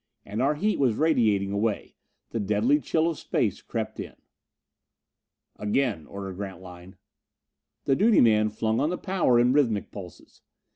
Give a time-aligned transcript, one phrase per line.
[0.25, 1.93] And our heat was radiating away;
[2.31, 4.15] the deadly chill of space crept in.
[5.57, 6.95] "Again!" ordered Grantline.
[7.85, 10.41] The duty man flung on the power in rhythmic pulses.